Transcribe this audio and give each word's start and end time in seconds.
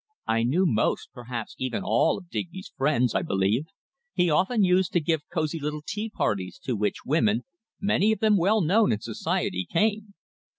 I 0.25 0.41
knew 0.41 0.65
most, 0.65 1.09
perhaps 1.13 1.53
even 1.59 1.83
all, 1.83 2.17
of 2.17 2.27
Digby's 2.31 2.71
friends, 2.75 3.13
I 3.13 3.21
believed. 3.21 3.67
He 4.15 4.31
often 4.31 4.63
used 4.63 4.93
to 4.93 4.99
give 4.99 5.29
cosy 5.31 5.59
little 5.59 5.83
tea 5.85 6.09
parties, 6.09 6.57
to 6.63 6.75
which 6.75 7.05
women 7.05 7.43
many 7.79 8.11
of 8.11 8.17
them 8.17 8.35
well 8.35 8.61
known 8.61 8.91
in 8.91 8.99
society 8.99 9.63
came. 9.71 10.15